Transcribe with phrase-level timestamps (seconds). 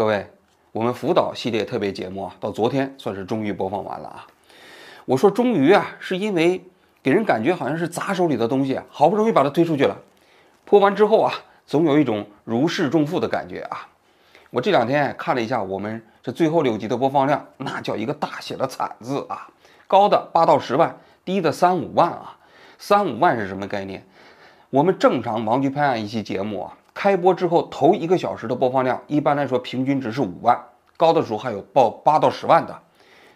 [0.00, 0.26] 各位，
[0.72, 4.26] 我们福岛系列特别节目啊，到昨天算是终于播放完了啊。
[5.04, 6.64] 我说终于啊，是因为
[7.02, 9.94] 给人感觉好像是砸手里的东西，好不容易把它推出去了。
[10.64, 11.34] 播完之后啊，
[11.66, 13.86] 总有一种如释重负的感觉啊。
[14.48, 19.50] 我这两天看了一下我们这最后六集的播放量，那叫一个大写的惨字啊，
[19.86, 22.38] 高的八到十万，低的三五万啊。
[22.78, 24.02] 三五万是什么概念？
[24.70, 30.58] 我们正常王局拍案一期节目啊，开播之后头一个小时的播放量，一般来说平均值是五万，
[30.96, 32.78] 高的时候还有报八到十万的。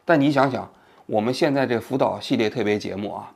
[0.04, 0.70] 但你想想，
[1.06, 3.32] 我们现在这辅导系列特别节目啊，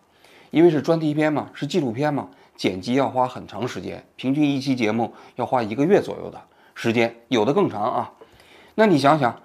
[0.51, 6.41] 因为是专题片嘛，是纪录片嘛，剪辑要花很长时间，平均一期节目要花一个月左右的
[6.75, 8.13] 时间，有的更长啊。
[8.75, 9.41] 那你想想，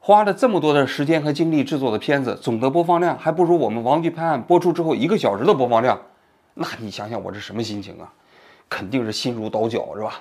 [0.00, 6.00] 花了这么多的时间和精力制作的片子，总的播放量还不如我们《王局拍案》播出之后一个小时的播放量。
[6.54, 8.12] 那你想想我这什么心情啊？
[8.68, 10.20] 肯定是心如刀绞，是吧？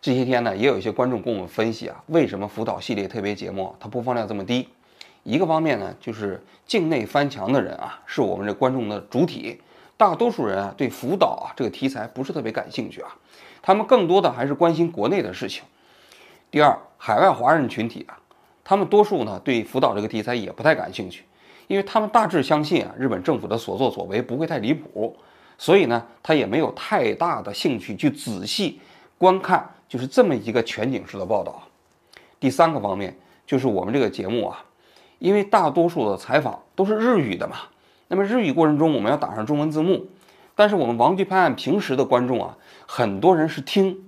[0.00, 4.68] 这些天呢，也有一些观众跟我们分析啊，为什么辅导系列特别节目它播放量这么低？
[5.22, 9.60] 一个方面呢，就是境内翻墙的人啊，是我们这观众的主体，
[9.96, 13.16] 大多数人啊对辅导啊这个题材不是特别感兴趣啊，
[13.62, 15.62] 他们更多的还是关心国内的事情。
[16.50, 18.18] 第二，海外华人群体啊。
[18.64, 21.24] 他们多数呢对福岛这个题材也不太感兴趣，
[21.66, 25.16] 因为他们大致相信啊日本政府的所作所为不会太离谱，
[25.62, 28.80] 所以呢他也没有太大的兴趣去仔细
[29.16, 31.62] 观看就是这么一个全景式的报道。
[32.40, 34.64] 第三个方面就是我们这个节目啊，
[35.20, 37.58] 因为大多数的采访都是日语的嘛，
[38.08, 40.08] 那么日语过程中我们要打上中文字幕，
[40.56, 44.04] 但是我们王局拍案平时的观众啊，很多人是听。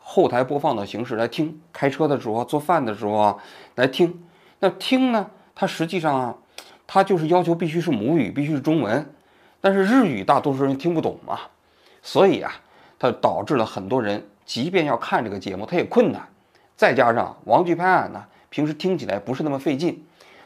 [0.00, 3.36] 后台播放的形式来听，开车的时候，做饭的时候啊，
[3.76, 4.24] 来听。
[4.58, 6.34] 那听呢，它实际上啊，
[6.88, 9.14] 它就是要求必须是母语，必须是中文。
[9.60, 11.38] 但是日语大多数人听不懂嘛，
[12.02, 12.52] 所以啊，
[12.98, 16.28] 它导致了很多人即便要看这个节目，他也困难。
[16.76, 20.04] 再加上王剧拍案呢，平时听起来不是那么费劲。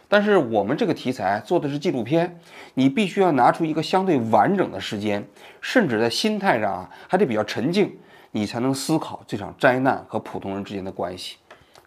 [0.08, 2.38] 但是我们这个题材做的是纪录片，
[2.74, 5.26] 你必须要拿出一个相对完整的时间，
[5.60, 7.97] 甚至在心态上啊，还得比较沉静。
[8.34, 11.37] 你才能思考这场灾难和普通人之间的关系，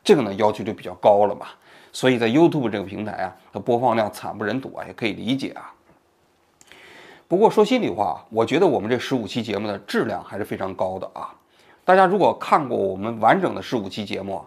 [0.04, 1.48] 这个呢要求就比较高了嘛。
[1.92, 5.74] 所以在 YouTube 这个平台啊，它播放量惨不忍睹啊，也可以理解啊。
[7.28, 11.34] 不过说心里话，我觉得我们这十五期节目的质量还是非常高的啊。
[11.84, 14.44] 大家如果看过我们完整的十五期节目，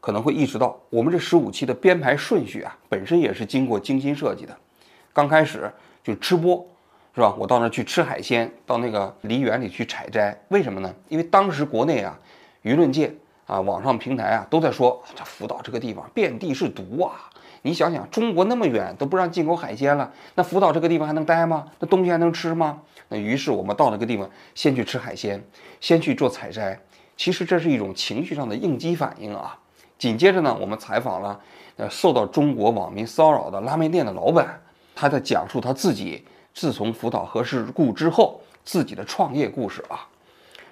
[0.00, 4.56] 可能会意识到我们这十五期的编排顺序啊，本身也是经过精心设计的。
[5.12, 5.70] 刚开始
[6.02, 6.66] 就吃播。
[7.14, 7.34] 是吧？
[7.38, 10.94] 我到那去吃海鲜，到那个梨园里去采摘，为什么呢？
[11.08, 12.14] 因为当时国内啊，
[12.62, 13.10] 舆论界
[13.46, 17.30] 啊，网上平台啊，都在说这福岛这个地方遍地是毒啊！
[17.66, 21.66] 你想想，中国那么远都不让进口海鲜了，那福岛这个地方还能待吗？
[21.80, 22.78] 那东西还能吃吗？
[23.08, 25.44] 那于是我们到那个地方，先去吃海鲜，
[25.80, 26.78] 先去做采摘。
[27.16, 29.58] 其实这是一种情绪上的应激反应啊。
[29.98, 31.40] 紧接着呢，我们采访了
[31.76, 34.60] 呃受到中国网民骚扰的拉面店的老板，
[34.94, 36.24] 他在讲述他自己。
[36.54, 40.06] 自从福岛核事故之后，自己的创业故事啊，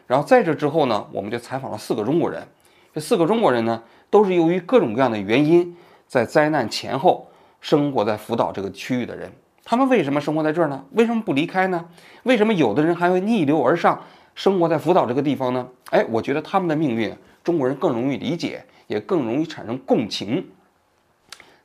[0.07, 2.47] 然后在这之后呢，我们就采访了四个中国人。
[2.95, 5.77] 这四个中国人呢，都是由于各种各样的原因，
[6.07, 7.29] 在灾难前后
[7.61, 9.33] 生活在福岛这个区域的人。
[9.65, 10.85] 他们为什么生活在这儿呢？
[10.93, 11.87] 为什么不离开呢？
[12.25, 14.03] 为什么有的人还会逆流而上，
[14.35, 15.67] 生活在福岛这个地方呢？
[15.91, 20.47] 哎，我觉得他们的命运，中国人更容易理解，也更容易产生共情。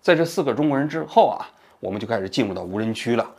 [0.02, 1.44] 在这四个中国人之后啊，
[1.82, 3.30] 我们就开始进入到无人区了。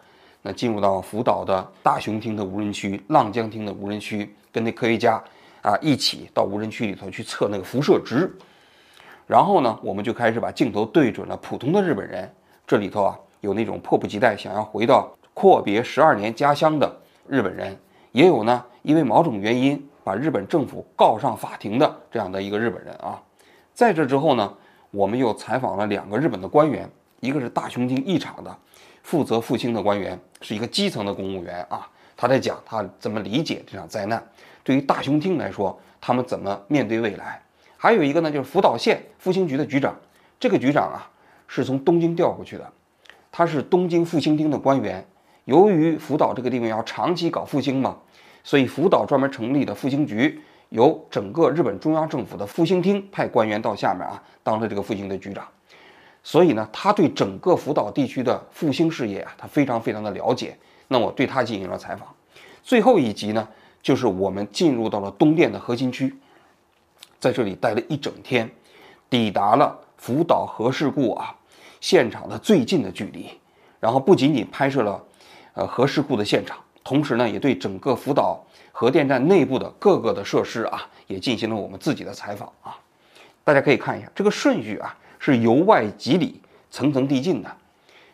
[0.43, 5.23] 那进入到福岛的大熊町的无人区、浪江町的无人区，跟那科学家
[5.63, 8.31] 啊一起到无人区里头去测那个辐射值。
[9.31, 12.29] 然后呢，我们就开始把镜头对准了普通的日本人。
[12.67, 16.93] 这里头啊，有那种迫不及待想要回到阔别十二年家乡的
[17.29, 17.79] 日本人，
[18.11, 23.23] 也有呢因为某种原因把日本政府告上法庭的这样的一个日本人啊。
[23.73, 24.53] 在这之后呢，
[24.91, 26.91] 我们又采访了两个日本的官员，
[27.21, 28.53] 一个是大熊町一厂的。
[29.05, 34.21] 负责复兴的官员是一个基层的公务员啊，他在讲他怎么理解这场灾难。
[34.65, 37.41] 对于大熊町来说，他们怎么面对未来？
[37.83, 39.97] 还有一个呢，就是福岛县复兴局的局长。
[40.39, 41.11] 这个局长啊，
[41.49, 42.73] 是从东京调过去的，
[43.33, 45.03] 他是东京复兴厅的官员。
[45.47, 47.97] 由于福岛这个地方要长期搞复兴嘛，
[48.45, 50.39] 所以福岛专门成立的复兴局，
[50.69, 55.49] 由整个日本中央政府的复兴厅派官员到下面啊，当了这个复兴的局长。
[56.23, 60.55] 所以呢，他对整个福岛地区的复兴事业啊，他非常非常的了解。
[60.89, 62.07] 那我对他进行了采访。
[62.63, 63.49] 最后一集呢，
[63.81, 66.15] 就是我们进入到了东电的核心区，
[67.21, 68.51] 在这里待了一整天，
[69.11, 71.37] 抵达了福岛核事故啊
[71.81, 73.29] 现场的最近的距离。
[73.79, 75.03] 然后不仅仅拍摄了
[75.55, 82.77] 呃核事故的现场，同时呢，也对整个福岛核电站内部的各个的设施啊，也进行了我们自己的采访啊。
[83.45, 86.41] 大家可以看一下这个顺序啊，是由外及里，
[86.71, 87.51] 层层递进的。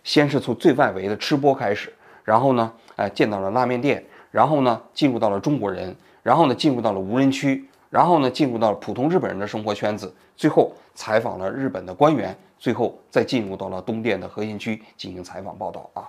[0.03, 1.93] 先是从最外围的吃播开始，
[2.23, 16.06] 然后呢，哎，见到了拉面店，然后呢，进入到了中国人，然后呢，进入到了无人区，然后呢，进入到了普通日本人的生活圈子，最后采访了日本的官员，最后再进入到了东电的核心区进行采访报道啊。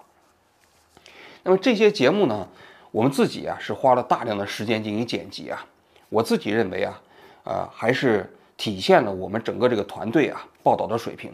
[1.43, 2.45] 那么这些节目呢，
[2.91, 5.65] 我们自己啊是花了大量的时间进行剪辑啊。
[6.09, 7.01] 我自己认为啊，
[7.45, 11.31] 呃，还是体现了我们整个这个团队啊报道的水平。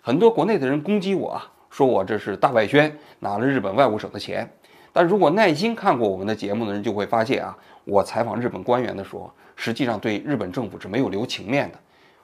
[0.00, 1.46] 很多国内的人攻击我啊。
[1.68, 4.50] 说我这是大外宣，拿了日本外务省的钱。
[4.94, 7.54] 但如果耐心看过我们的节目的人就会发现啊，
[7.84, 9.30] 我采访日本官员的时候，
[9.62, 11.78] 实际上对日本政府是没有留情面的，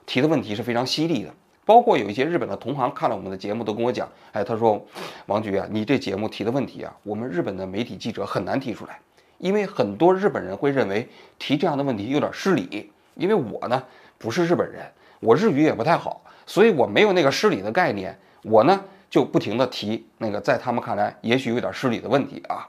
[0.07, 1.31] 提的问题是非常犀利的。
[1.65, 4.83] 包括有一些日本的同行看了我们的节目，都跟我讲，哎，他说，
[5.27, 8.99] 王局啊，你这节目提的问题啊，我们日本的媒体记者很难提出来，
[9.37, 11.07] 因为很多日本人会认为
[11.37, 12.91] 提这样的问题有点失礼。
[13.13, 13.83] 因为我呢
[14.17, 14.83] 不是日本人，
[15.19, 18.17] 我日语也不太好，所以我没有那个失礼的概念。
[18.41, 18.83] 我呢。
[19.09, 22.67] 就不停的提那个，在他们看来也许有点失礼的问题啊，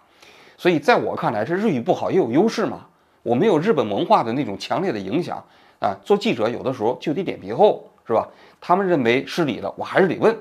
[0.56, 2.87] 所以在我看来，这日语不好也有优势嘛。
[3.29, 5.37] 我没有日本文化的那种强烈的影响
[5.79, 5.95] 啊。
[6.05, 8.27] 做记者有的时候就得脸皮厚，是吧？
[8.61, 10.35] 他们认为失礼的，我还是得问。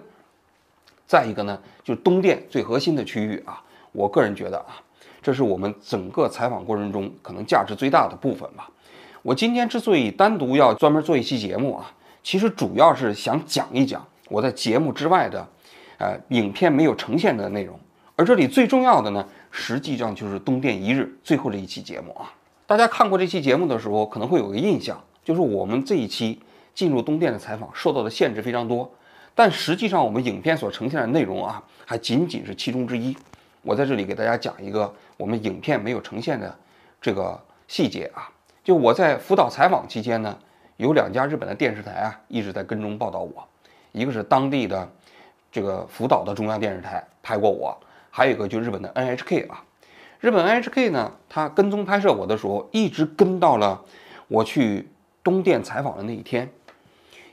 [1.06, 3.62] 再一个呢，就是东电最核心的区域啊，
[3.92, 4.81] 我个人觉得啊，
[5.22, 8.69] 这是我们整个采访过程中可能价值最大的部分吧。
[9.22, 11.92] 我今天之所以单独要专门做一期节目啊，
[12.24, 15.45] 其实主要是想讲一讲我在节目之外的。
[16.00, 17.75] 呃，影片没有呈现的内容，
[18.16, 22.31] 而这里最重要的呢，实际上就是东电一日最后这一期节目啊。
[22.67, 26.37] 大家看过这期节目的时候，可能会有个印象，就是我们这一期
[26.75, 28.91] 进入东电的采访受到的限制非常多，
[29.33, 33.15] 但实际上我们影片所呈现的内容啊，还仅仅是其中之一。
[33.61, 36.53] 我在这里给大家讲一个我们影片没有呈现的
[37.01, 38.29] 这个细节啊，
[38.65, 40.37] 就我在辅导采访期间呢，
[40.75, 43.47] 有两家日本的电视台啊一直在跟踪报道我，
[43.93, 44.87] 一个是当地的。
[45.49, 47.75] 这个福岛的中央电视台拍过我，
[48.11, 49.63] 还有一个就日本的 NHK 啊，
[50.19, 53.81] 日本 NHK 呢，他跟踪拍摄我的时候，一直跟到了
[54.27, 54.89] 我去
[55.23, 56.49] 东电采访的那一天，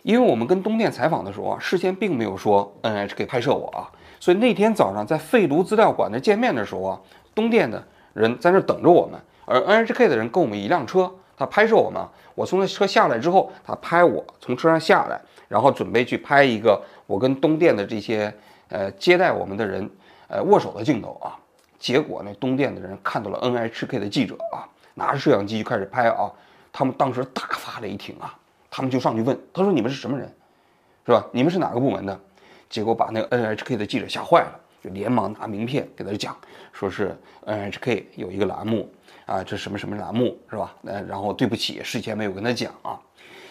[0.02, 3.90] 因为我们跟东电采访的时候啊，事先并没有说 NHK 拍摄我啊，
[4.20, 7.00] 所以那天早上在废炉资料馆那见面的时候啊，
[7.34, 7.82] 东电的
[8.12, 12.02] 人在那等着我们，而 NHK 的人跟我们一辆车，他拍摄我们，
[12.34, 15.20] 我从那车下来之后，他拍我从车上下来。
[15.46, 18.32] 然后准备去拍一个我跟东电的这些
[18.70, 19.88] 呃接待我们的人
[20.26, 21.36] 呃握手的镜头啊，
[21.84, 24.64] 结果呢东电的人看到了 NHK 的记者啊，
[24.94, 26.32] 拿着摄像机就开始拍啊，
[26.72, 28.34] 他们当时大发雷霆啊，
[28.70, 30.26] 他们就上去问，他说你们是什么人，
[31.04, 31.22] 是吧？
[31.31, 32.19] 你们是哪个部门的？
[32.70, 36.34] 结果把那个 NHK 的记者吓坏了，就连忙拿名片给他讲，
[36.72, 37.14] 说是
[37.44, 38.90] NHK 有一个栏目
[39.26, 40.75] 啊，这什么什么栏目是吧？
[40.84, 42.98] 呃，然后对不起，事先没有跟他讲啊。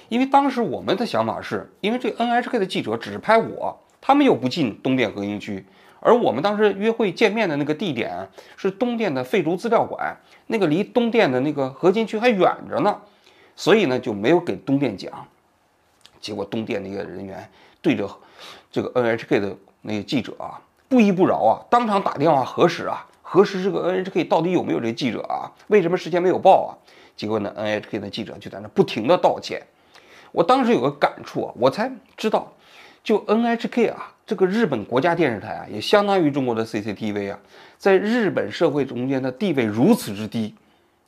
[0.10, 5.64] 因为当时我们的想法是，因为这 NHK 的记者只是拍我，他们又不进东电核心区，
[6.06, 8.28] 而我们当时约会见面的那个地点
[8.58, 10.18] 是东电的废竹资料馆，
[10.48, 13.00] 那个离东电的那个核心区还远着呢，
[13.56, 15.26] 所以呢就没有给东电讲。
[16.20, 17.50] 结果东电那个人员
[17.82, 18.10] 对着
[18.70, 25.52] 这个 NHK 的那个记者啊不依不饶啊，当场打电话核实啊，核实这个 NHK 到底有没有这个记者啊？
[25.68, 26.72] 为什么事先没有报啊？
[27.16, 29.66] 结果呢，NHK 的记者就在那不停的道歉。
[30.32, 32.54] 我当时有个感触啊，我才知道，
[33.04, 37.40] 就 NHK 啊，这个日本国家电视台啊，也相当于中国的 CCTV 啊，
[37.78, 40.56] 在日本社会中间的地位如此之低，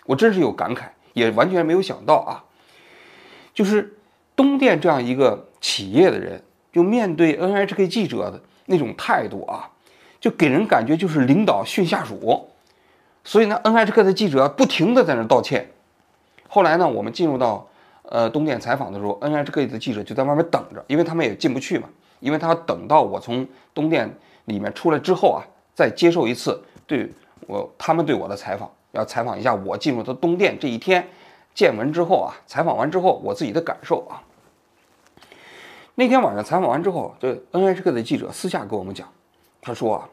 [0.06, 2.44] 我真是有感慨，也完全没有想到啊，
[3.54, 3.98] 就是
[4.36, 6.44] 东电这样一个企业的人，
[6.74, 9.72] 就面对 NHK 记者的那种态度啊，
[10.20, 12.50] 就给人感觉就是领导训下属，
[13.24, 15.72] 所以呢，NHK 的记者不停的在那道歉，
[16.48, 17.68] 后来呢，我们进入到。
[18.08, 21.90] 呃，东电采访的时候，NHK 的记者就在外面等着，因为他们也进不去嘛，
[22.26, 24.12] 因为他要等到我从东电
[24.46, 27.08] 里面出来之后啊，再接受一次对
[27.42, 31.08] 我他们对我的采访，要采访一下我进入到东电这一天
[31.54, 34.24] 见闻之后啊，采访完之后我自己的感受啊。
[35.94, 39.08] 那天晚上采访完之后，这 NHK 的记者私下跟我们讲，
[39.62, 40.10] 他说啊，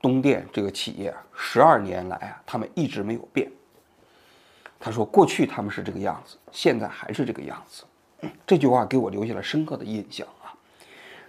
[0.00, 3.50] 东电这个企业十二年来啊，他们一直没有变。
[4.78, 7.82] 他说：“过去他们是这个样子，现在还是这个样子。”
[8.46, 10.26] 这句话给我留下了深刻的印象！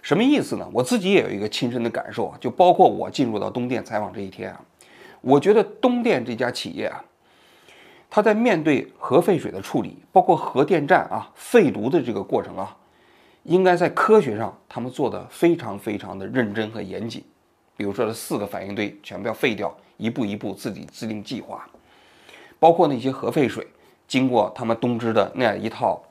[0.08, 0.66] 什么意思呢？
[0.72, 4.58] 我自己也有一个亲身的感受啊，就包括我进入到东电采访这一天啊，
[5.20, 7.04] 我觉得东电这家企业啊，
[8.08, 12.74] 它在面对核废水的处理，包括核电站啊废炉的这个过程啊，
[13.42, 17.22] 应该在科学上他们做的非常非常的认真和严谨。
[17.76, 21.68] 比如说，这四个反应堆全部要废掉，一步一步自己制定计划。
[22.58, 23.66] 包括那些核废水，
[24.06, 26.02] 经过他们东芝的那样一套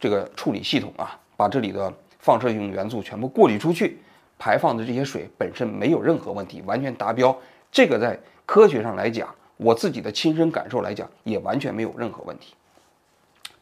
[0.00, 1.94] 这个处理系统啊，把这里的
[2.24, 3.98] 放射性元素全部过滤出去，
[4.38, 7.36] 排放的这些水本身没有任何问题，完全达标。
[7.70, 9.28] 这个在科学上来讲，
[9.58, 12.54] 我自己的亲身感受来讲，也完全没有任何问题。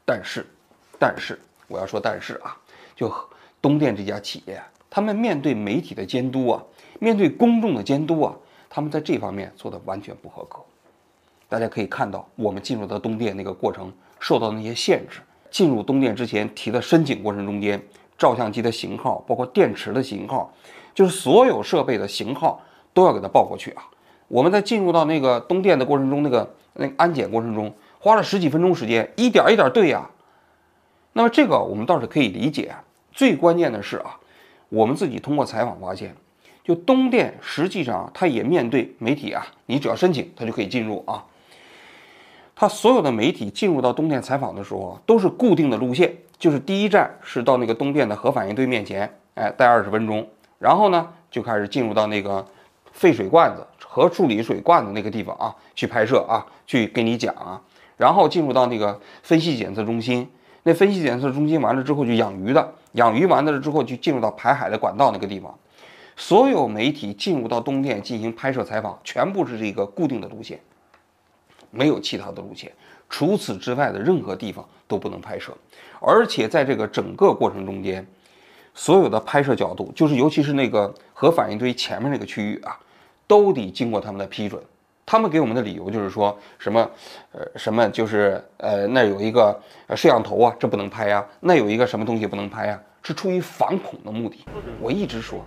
[0.05, 0.47] 但是，
[0.97, 2.57] 但是我要说但是啊，
[2.95, 3.13] 就
[3.61, 6.63] 东电这家企业，他们面对媒体的监督啊，
[7.01, 8.33] 面对公众的监督啊，
[8.71, 10.61] 他们在这方面做的完全不合格。
[11.49, 15.19] 大家可以看到，我们进入到东电那个过程受到那些限制。
[15.51, 17.79] 进入东电之前提的申请过程中间，
[18.23, 20.55] 照相机的型号，包括电池的型号，
[20.95, 22.63] 就是所有设备的型号
[22.95, 23.83] 都要给它报过去啊。
[24.29, 30.09] 我们在进入到那个东电的过程中，那个那个安检过程中，花了十几分钟时间，一点一点对呀。
[31.15, 32.73] 那么这个我们倒是可以理解。
[33.11, 34.17] 最关键的是啊，
[34.69, 36.15] 我们自己通过采访发现，
[36.63, 41.25] 就东电实际上它也面对媒体啊，你只要申请，它就可以进入啊。
[42.55, 52.45] 它所有的媒体进入到东电采访的时候啊，都是固定的路线，就是第一站是到那个东电的核反应堆面前，哎，待二十分钟，然后呢就开始进入到那个
[52.91, 57.63] 废水罐子、核处理水罐子那个地方啊，去拍摄啊，去给你讲啊，
[57.97, 60.29] 然后进入到那个分析检测中心，
[60.65, 65.57] 那分析检测中心完了之后就养鱼的，养鱼完了之后就进入到排海的管道那个地方，
[66.17, 70.59] 所有媒体进入到东电进行拍摄采访，全部是这个固定的路线。
[71.71, 72.71] 没有其他的路线，
[73.13, 75.53] 除此之外的任何地方都不能拍摄，
[76.01, 78.05] 而且在这个整个过程中间，
[78.75, 82.75] 所有的拍摄角度，就是尤其是那个核反应堆前面那个区域啊，
[83.27, 84.61] 都得经过他们的批准。
[85.05, 86.91] 他们给我们的理由就是说什么，
[87.33, 94.47] 呃，什么就是呃，那有一个摄像头啊，这不能拍呀；那有一个什么东西不能拍呀，是出于反恐的目的。
[94.81, 95.45] 我一直说，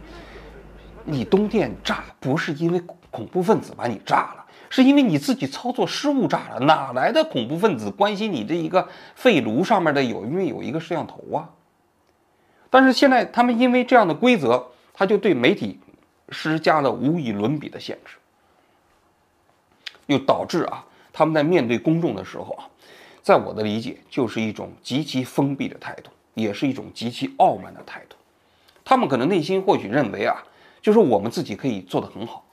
[1.04, 2.80] 你东电炸不是因为
[3.10, 4.45] 恐怖分子把你炸了。
[4.70, 11.50] 是因为你自己操作失误炸了，哪来的恐怖分子关心你这一个废炉上面的有因为有一个摄像头啊？
[12.70, 15.80] 但是现在他们因为这样的规则，他就对媒体
[16.30, 18.16] 施加了无与伦比的限制，
[20.08, 22.68] 又导致啊他们在面对公众的时候啊，
[23.22, 28.16] 在我的理解就是一种极其封闭的态度，也是一种极其傲慢的态度。
[28.84, 30.44] 他们可能内心或许认为啊，
[30.82, 32.44] 就是我们自己可以做得很好。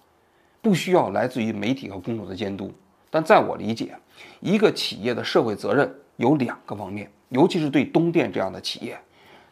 [0.62, 2.72] 不需要来自于媒体和公众的监督，
[3.10, 3.94] 但在我理解，
[4.38, 8.96] 一个企业的社会责任有两个方面，尤其是对东电这样的企业，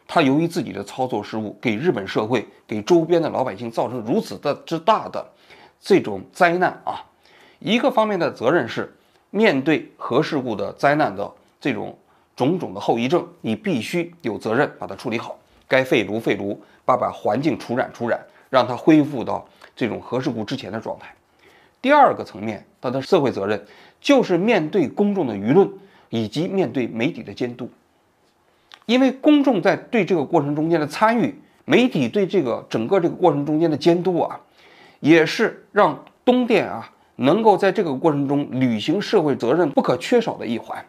[0.07, 5.23] 它由于自己的操作失误，给日本社会、给周边的老百姓造成如此的之大的
[5.81, 7.03] 这种灾难啊。
[7.59, 8.95] 一个方面的责任是
[9.31, 11.95] 面对核事故的灾难的这种
[12.37, 15.37] 种种的后遗症，你必须有责任把它处理好，
[15.67, 18.17] 该废炉废炉，把把环境除染除染，
[18.49, 19.45] 让它恢复到。
[19.81, 21.11] 这种核事故之前的状态，
[21.81, 23.65] 第二个层面，它的社会责任
[23.99, 25.67] 就是面对公众的舆论
[26.09, 27.67] 以及面对媒体的监督，
[28.85, 31.33] 因为公众在对这个过程中间的参与，
[31.65, 34.39] 媒体对这个整个这个过程中间的监督啊，
[34.99, 40.85] 也是让东电啊能够在这个过程中履行社会责任不可缺少的一环，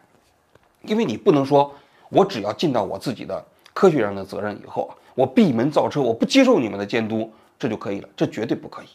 [0.83, 1.73] 因为你不能说
[2.09, 7.33] 我只要尽到我自己的科学上的责任以后啊，我闭门造车，我不接受你们的监督。
[7.63, 8.87] 这就可以了，这绝对不可以。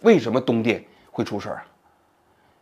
[0.00, 1.66] 为什么东电会出事儿啊？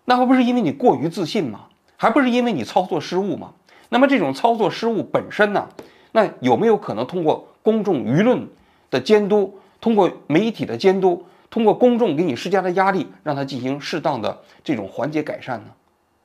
[0.05, 1.69] 那还不是因为你过于自信吗？
[1.97, 3.53] 还不是因为你操作失误吗？
[3.91, 5.69] 那么这种操作失误本身呢？
[6.11, 8.49] 那有没有可能通过公众舆论
[8.91, 15.71] 的监督，通过媒体的监督，通过公众给你施加的压力，让它进行适当的这种缓解改善呢？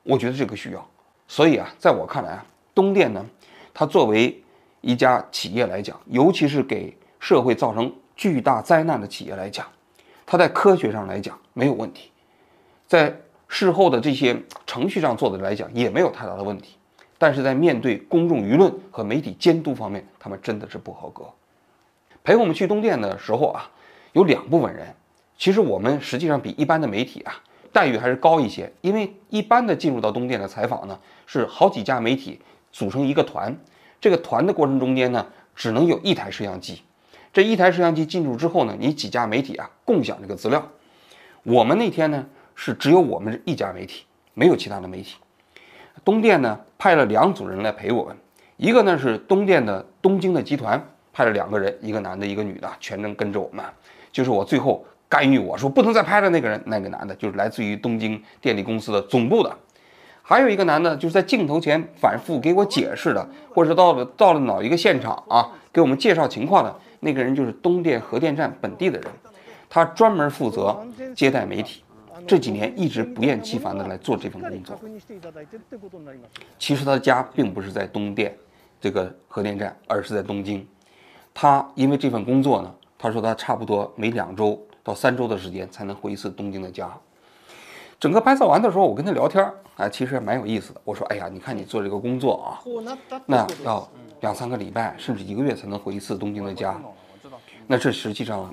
[0.02, 0.84] 我觉得这个需要。
[1.28, 3.24] 所以啊，在我看来啊，东电呢，
[3.72, 4.42] 它作为
[4.80, 7.92] 一家企业来讲，尤其是给社会造成。
[8.22, 9.66] 巨大灾难的企业来讲，
[10.24, 12.12] 它在科学上来讲没有问题，
[12.86, 13.12] 在
[13.48, 16.76] 事后的这些程序上做的来讲也没有太大的问题，
[17.18, 21.24] 但是在面对公众舆论和媒体监督方面，他们真的是不合格。
[22.22, 23.68] 陪我们去东电的时候啊，
[24.12, 24.94] 有两部分人，
[25.36, 27.34] 其实我们实际上比一般的媒体啊
[27.72, 33.52] 待遇还是高一些，因为一般的进入到东电的采访呢，是好几家媒体组成一个团，
[34.00, 35.26] 这个团的过程中间呢，
[35.56, 36.82] 只能有一台摄像机。
[37.32, 40.62] 这一台摄像机进驻之后呢，你几家媒体啊共享这个资料。
[41.42, 45.16] 我们那天呢是只有我们一家媒体，没有其他的媒体。
[46.04, 48.14] 东电呢派了两组人来陪我们，
[48.58, 53.64] 一个呢是东电的东京的集团派了两个人，一个男的，一个女的，全程跟着我们。
[54.10, 59.56] 就是我最后干预我说不能再拍了那个人，那个男的就是来自于东京电力公司的总部的。
[60.20, 66.74] 还有一个男的，就是在镜头前反复给我解释的，或者到了到了哪一个现场啊，给我们介绍情况的。
[67.04, 69.10] 那个人就是东电核电站本地的人，
[69.68, 70.80] 他专门负责
[71.16, 71.82] 接待媒体，
[72.28, 74.78] 这几年一直不厌其烦地来做这份工作。
[76.60, 78.32] 其实他的家并不是在东电，
[78.80, 80.64] 这个核电站，而是在东京。
[81.34, 86.88] 他因为这份工作呢，他说他差不多每两周到三周的时间才能回一次东京的家。
[88.02, 90.80] 整个拍摄完的时候，我跟他聊天儿，哎，其实还蛮有意思的。
[90.82, 92.58] 我说，哎呀，你看你做这个工作啊，
[93.26, 93.88] 那要
[94.22, 96.74] 两三个礼拜，甚至一个月才能回一次东京的家。
[97.68, 98.52] 那这实际上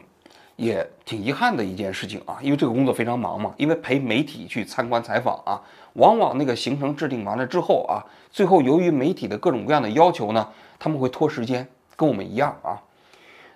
[0.56, 5.60] 也挺遗憾的一件事情啊，因为这个工作非常忙嘛，因为陪媒体去参观采访啊，
[5.94, 12.80] 往往那个行程制定完了之后啊，最后由于媒体的各种各样的要求呢，他们会拖时间，跟我们一样啊。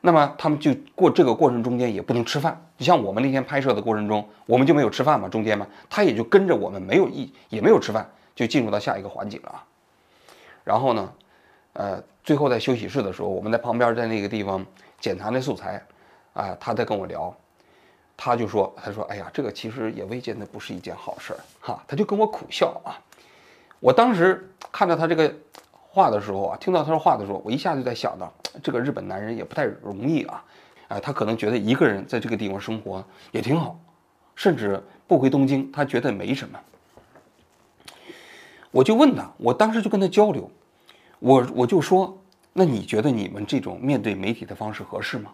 [0.06, 8.06] 那么他们就过这个过程中间也不能吃饭，你像我们那天拍摄的过程中，我们就没有吃饭嘛，中间嘛，他也就跟着我们没有一也没有吃饭，
[8.36, 9.64] 就进入到下一个环节了。
[10.66, 11.14] 然后呢，
[11.72, 14.66] 呃，最后在休息室的时候，我们在旁边在那个地方
[15.00, 15.82] 检查那素材，
[16.34, 17.34] 啊，他在跟我聊，
[18.18, 23.00] 他就说，他说，哎呀，这个其实也未见得不是一件好事儿哈，他就跟我苦笑啊。
[23.80, 25.34] 我当时看到他这个。
[25.96, 30.46] 话的时候啊，听到他说话的时候，我一下就在想到，这个日本男人也不太容易啊，
[30.90, 33.80] 啊，他可能觉得一个人在这个地方生活也挺好，
[34.36, 36.60] 甚至不回东京，他觉得没什么。
[38.72, 40.50] 我就问他，我当时就跟他交流，
[41.20, 45.32] 我我就说，那你觉得你们这种面对媒体的方式合适吗？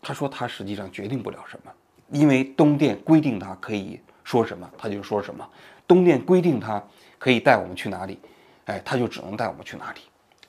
[0.00, 1.72] 他说他实际上决定不了什么，
[2.10, 5.48] 因为东电规定他可以说什么他就说什么，
[5.86, 6.82] 东电规定他
[7.18, 8.18] 可以带我们去哪里。
[8.66, 10.00] 哎，他就只能带我们去哪里？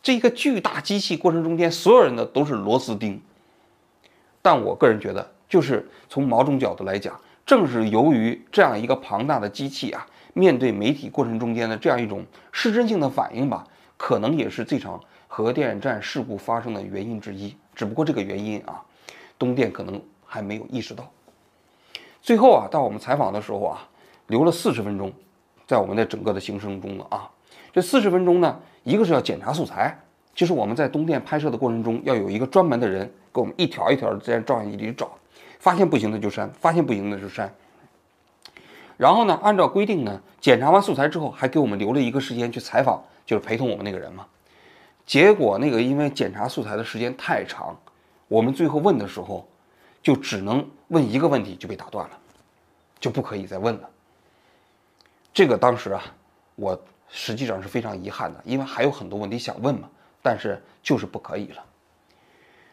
[0.05, 3.19] 这一个巨大机器过程中间，所有人的都是螺丝钉。
[4.39, 13.65] 但我个人觉得，就是从某种角度来讲，正是由于这样一个庞大的机器啊，面对媒体过程中间的这样一种失真性的反应吧，
[13.97, 17.57] 可能也是这场核电站事故发生的原因之一。
[17.73, 18.79] 只不过这个原因啊，
[19.39, 21.11] 东电可能还没有意识到。
[22.21, 23.89] 最后啊，到我们采访的时候啊，
[24.27, 25.11] 留了四十分钟，
[25.65, 27.27] 在我们的整个的行程中了啊。
[27.75, 29.93] 这四十分钟呢，一个是要检查素材，
[30.33, 35.11] 就是我们在东电拍摄的过程中，要有一个专门的人给我们一条一条的在照相机里找，
[35.59, 37.53] 发现不行的就删，发现不行的就删。
[38.95, 44.25] 然后呢，按照规定呢，检查完素材之后，还给我们留了一个时间去采访，就是陪同我们那个人嘛。
[45.05, 47.77] 结果那个因为检查素材的时间太长，
[48.29, 49.45] 我们最后问的时候，
[50.01, 52.17] 就只能问一个问题就被打断了，
[53.01, 53.89] 就不可以再问了。
[55.33, 56.01] 这个当时啊，
[56.55, 56.81] 我。
[57.17, 59.89] 实际上是非常遗憾的，因为还有很多问题想问嘛，
[60.21, 61.63] 但是就是不可以了。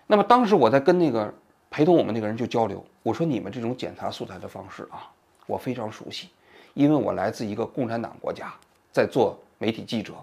[0.09, 1.33] 那么当时我在跟那个
[1.71, 5.09] 陪同我们那个人就交流，我说你们这种检查素材的方式啊，
[5.47, 6.29] 我非常熟悉，
[6.75, 8.53] 因为我来自一个共产党国家，
[8.91, 10.15] 在做媒体记者，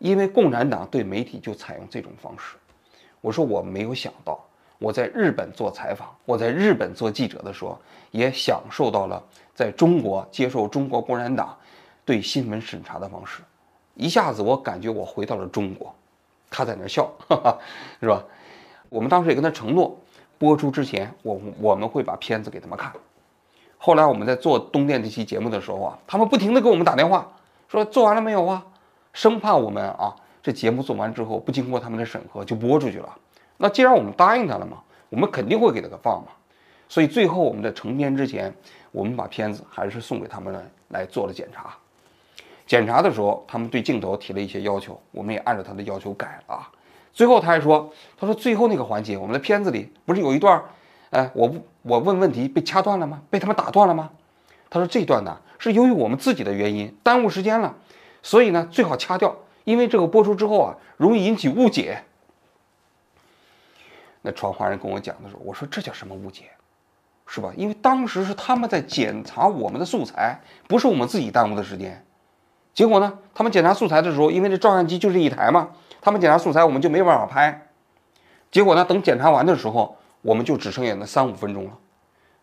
[0.00, 2.58] 因为共产党对媒体就采用这种方式。
[3.22, 4.38] 我说我没有想到，
[4.78, 11.56] 我在日本做采访，我在日本做记者的时候，也享受到了在中国接受中国共产党。
[12.06, 13.42] 对新闻审查的方式，
[13.94, 15.94] 一下子我感觉我回到了中国。
[16.48, 17.58] 他在那笑，哈哈，
[18.00, 18.22] 是吧？
[18.88, 19.98] 我们当时也跟他承诺，
[20.38, 22.92] 播出之前我我们会把片子给他们看。
[23.76, 27.26] 后来我们在做东电这期节目的时候啊，他们不停的给我们打电话，
[27.66, 28.64] 说做完了没有啊？
[29.12, 33.18] 生怕我们啊这节目做完之后不经过他们的审核就播出去了。
[33.56, 36.28] 那既然我们答应他了嘛，我们肯定会给他个放嘛。
[36.88, 38.54] 所以最后我们在成片之前，
[38.92, 41.76] 我们把片子还是送给他们来来做了检查。
[42.66, 46.70] 检查的时候，他们对镜头提了一些要求，我们也按照他的要求改了啊。
[47.12, 50.62] 最后他还说：“他说最后那个环节，我们的片子里不是有一段，
[51.10, 53.22] 哎，我我问问题被掐断了吗？
[53.30, 54.10] 被他们打断了吗？”
[54.68, 57.74] 他说：“这段呢是由于我们自己的原因耽误时间了，
[58.22, 62.02] 所以呢最好掐掉，因为这个播出之后啊容易引起误解。”
[64.22, 66.46] 那传话人跟我讲的时候，我说：“这叫什么误解？
[67.26, 67.52] 是吧？
[67.56, 72.02] 因为当时是他们在检查我们的素材，不是我们自己耽误的时间。”
[72.76, 73.18] 结果呢？
[73.34, 75.70] 他们检查素材的时候，因为这照相机就这一台嘛，
[76.02, 77.68] 他们检查素材我们就没办法拍。
[78.50, 81.70] 结果呢，等检查完的时候，我们就只剩下那三五分钟了。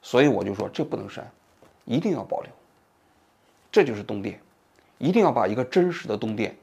[0.01, 1.31] 所以我就说这不能删，
[1.85, 2.49] 一定要保留。
[3.71, 4.41] 这就是东电，
[4.97, 6.57] 一定要把一个真实的东电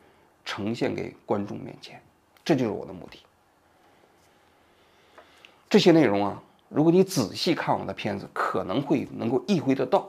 [0.45, 2.03] 呈现给观众面前，
[2.45, 3.21] 这就是我的目的。
[5.69, 10.09] 这些内容啊，如果你仔细看我的片子，可能会能够意会得到。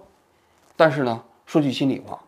[0.75, 2.19] 但是呢，说句心里话。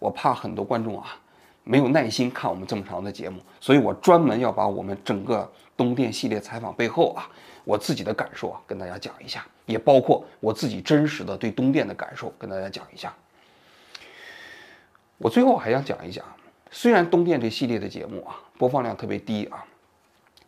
[0.00, 1.16] 我怕很多观众啊
[1.62, 7.28] 没有耐心看我们这么长的节目，所以我专门要把我们整个东电系列采访背后啊
[7.64, 13.14] 我自己的感受啊跟大家讲一下，也包括我自己真实的对东电的感受跟大家讲一下。
[15.18, 16.24] 我最后还想讲一讲，
[16.70, 19.62] 虽然东电这系列的节目啊播放量特别低啊，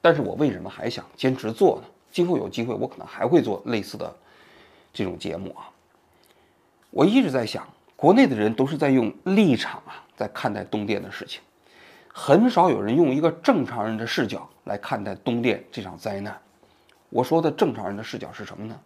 [0.01, 1.89] 但是我为什么还想坚持做呢？
[2.11, 4.13] 今后有机会我可能还会做类似的
[4.95, 5.69] 这种节目啊。
[6.91, 7.69] 我一直在想。
[8.03, 11.41] 国内的人都是在用立场啊，在看待东电的事情。
[12.13, 16.37] 很少有人用一个正常人的视角来看待东电这场灾难。
[17.11, 18.77] 我说的正常人的视角是什么呢？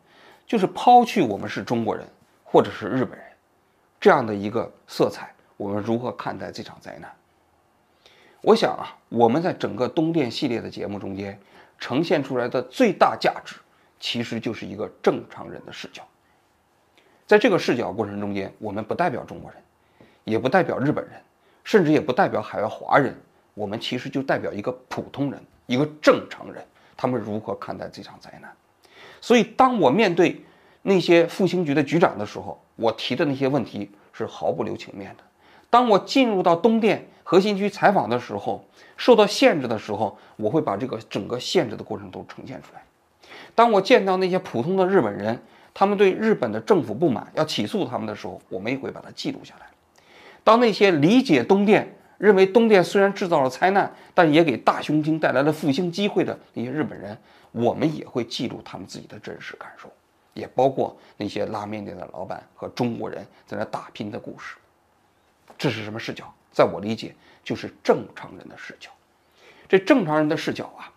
[0.46, 2.06] 就是抛去我们是中国人
[2.44, 3.26] 或者是日本人
[3.98, 7.10] 这样的一个色彩，我们如何看待这场灾难？
[8.42, 11.40] 我想啊，我们在整个东电系列的节目中间
[11.78, 13.56] 呈现出来的最大价值，
[13.98, 16.06] 其实就是一个正常人的视角。
[17.26, 19.60] 在这个视角过程中间，我们不代表中国人，
[20.24, 21.14] 也不代表日本人，
[21.64, 23.14] 甚至也不代表海外华人，
[23.54, 26.64] 我们其实就代表一个普通人，一个正常人，
[26.96, 28.50] 他们如何看待这场灾难？
[29.20, 30.40] 所以，当我面对
[30.82, 35.24] 那些复兴局的局长的时候，我提的那些问题是毫不留情面的。
[35.68, 38.64] 当我进入到东电核心区采访的时候，
[38.96, 42.82] 受到限制的时候，我会把这个整个限制的过程都呈现出来。
[43.56, 45.42] 当我见到那些普通的日本人，
[45.78, 49.66] 他们对日本的政府不满，要起诉他们的时候，我们也会把它记录下来。
[50.42, 57.14] 当那些理解东电、认为东电虽然制造了灾难，但也给大熊精带来了复兴机会的那些日本人，
[57.52, 59.92] 我们也会记录他们自己的真实感受，
[60.32, 64.56] 也包括那些拉面店的老板和中国人在那打拼的故事。
[65.58, 66.32] 这是什么视角？
[66.52, 68.88] 在我理解，就是正常人的视角。
[69.68, 70.88] 这正常人的视角啊，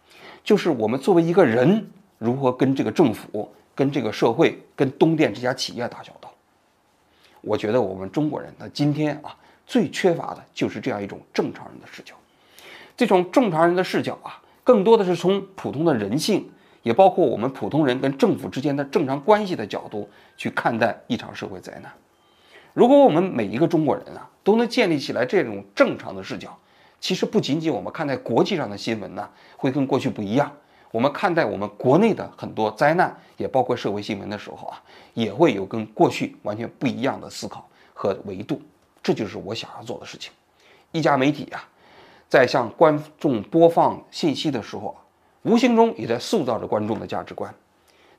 [0.42, 1.86] 就是我们作为一个人，
[2.18, 3.54] 如何跟这个政府。
[3.80, 6.30] 跟这个社会、跟东电这家企业打交道，
[7.39, 9.34] 我觉得我们中国人那今天啊
[9.65, 12.13] 最缺乏的就是这样一种正常人的视角。
[12.98, 16.52] 这种正常人的视角啊，更多的是从普通的人性，
[16.84, 21.89] 也包括我们普通人跟政府之间的正常关系的角度去看待一场社会灾难。
[22.74, 26.60] 如果我们每一个中国人啊都能建立起来这种正常的视角，
[27.00, 30.52] 其实不仅仅我们看待国际上的新闻呢，会跟过去不一样。
[30.91, 34.82] 我们看待我们国内的很多灾难，也包括社会新闻的时候啊，
[35.13, 38.62] 也会有跟过去完全不一样的思考和维度。
[39.02, 40.32] 这就是我想要做的事情。
[40.91, 41.63] 一家媒体啊，
[42.28, 44.97] 在向观众播放信息的时候，
[45.43, 47.54] 无形中也在塑造着观众的价值观。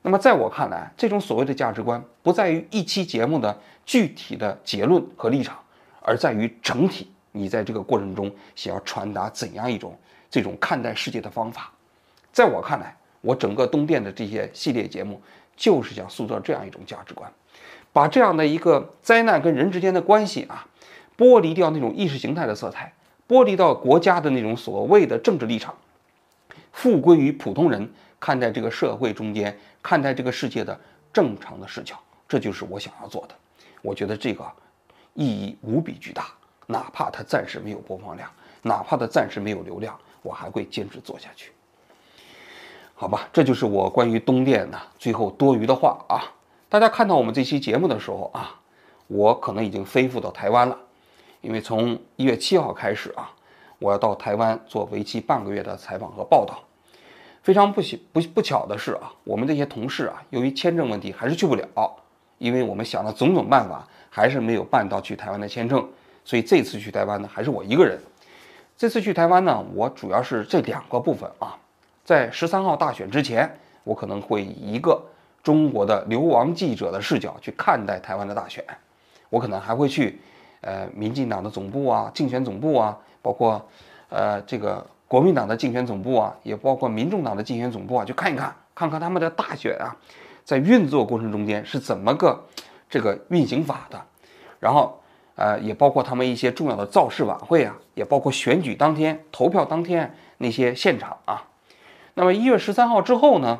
[0.01, 3.55] 那么在我看来，这种所谓的价值观，不在于一期节目的
[3.85, 5.59] 具体的结论和立场，
[6.01, 7.11] 而在于整体。
[7.33, 9.97] 你在这个过程中想要传达怎样一种
[10.29, 11.71] 这种看待世界的方法？
[12.31, 15.21] 在我看来，我整个东电的这些系列节目，
[15.55, 17.31] 就是想塑造这样一种价值观，
[17.91, 20.65] 把这样的一个灾难跟人之间的关系啊，
[21.17, 22.93] 剥离掉那种意识形态的色彩，
[23.27, 25.75] 剥离到国家的那种所谓的政治立场，
[26.71, 30.79] 复归于普通人看待这个社会中间、看待这个世界的
[31.11, 33.35] 正常的视角，这就是我想要做的。
[33.81, 34.49] 我觉得这个
[35.13, 36.27] 意义无比巨大，
[36.67, 38.29] 哪怕它暂时没有播放量，
[38.61, 41.51] 哪怕它暂时没有流量，我还会坚持做下去。
[43.01, 46.21] 好吧，这就是我关于东电的最后多余的话啊！
[46.69, 48.53] 大家看到我们这期节目的时候啊，
[49.07, 50.77] 我可能已经飞赴到台湾了，
[51.41, 53.31] 因为从一月七号开始啊，
[53.79, 56.59] 我要到台湾做为期半个月的采访和报道。
[57.41, 61.65] 非常不巧不不巧的是啊，我们这些同事啊，由于签证问题还是去不了，
[62.37, 65.83] 因为我们想了种种办法，还是没有办到去台湾的签证，
[66.23, 67.99] 所以这次去台湾呢，还是我一个人。
[68.77, 71.57] 这次去台湾呢，我主要是这两个部分啊。
[72.11, 73.49] 在十三号大选之前，
[73.85, 75.01] 我可能会以一个
[75.41, 78.61] 中国的流亡记者的视角去看待台湾的大选。
[79.29, 80.19] 我可能还会去，
[80.59, 83.65] 呃，民进党的总部啊，竞选总部啊，包括，
[84.09, 89.95] 呃，这个国民党的竞选总部啊，也包括民众党的竞选总部啊，去看一看，看看他们的大选啊，
[90.43, 92.37] 在运作过程中间是怎么个
[92.89, 93.97] 这个运行法的。
[94.59, 94.99] 然后，
[95.35, 101.47] 呃，也包括他们一些重要的造势晚会啊，也包括选举当天、投票当天那些现场啊。
[102.13, 103.59] 那么一月十三号之后呢？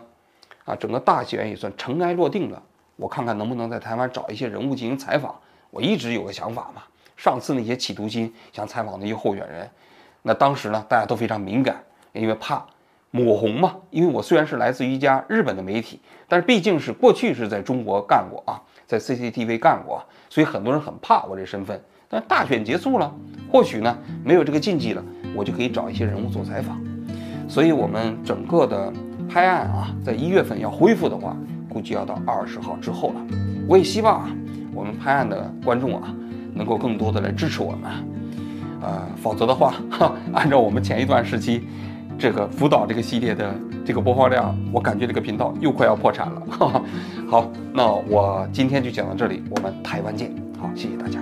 [0.66, 2.62] 啊，整个大选也算尘埃落定了。
[2.98, 5.34] 我看看能不能在台湾找一些人物进行采访。
[5.72, 6.84] 我一直有个想法嘛，
[7.18, 9.68] 上次那些企图心想采访那些候选人，
[10.22, 11.84] 那当时呢大家都非常敏感，
[12.14, 12.64] 因为怕
[13.10, 13.76] 抹红嘛。
[13.90, 21.82] 因为我虽然是来自于一家日本的媒体，但是毕竟是过去是在中国干过啊，在 CCTV 干过，所以很多人很怕我这身份。
[22.08, 23.12] 但大选结束了，
[23.52, 26.91] 或许呢没有这个禁忌了，我就可以找一些人物做采访。
[27.52, 28.94] 所以，我们整个的
[29.28, 31.36] 拍案啊，在一月份要恢复的话，
[31.68, 33.16] 估计要到二十号之后了。
[33.68, 34.30] 我也希望啊，
[34.74, 36.16] 我们拍案的观众啊，
[36.54, 37.92] 能够更多的来支持我们。
[38.82, 39.74] 呃，否则的话，
[40.32, 41.68] 按照我们前一段时期
[42.18, 46.42] 这个辅导这个系列的这个播放量，我感觉这个频道又快要破产了。
[46.52, 46.82] 哈哈，
[47.30, 50.34] 好，那我今天就讲到这里，我们台湾见。
[50.58, 51.20] 好，谢谢大家。